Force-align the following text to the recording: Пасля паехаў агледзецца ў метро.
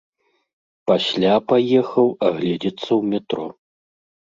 Пасля 0.91 1.35
паехаў 1.53 2.07
агледзецца 2.31 2.89
ў 2.99 3.13
метро. 3.15 3.49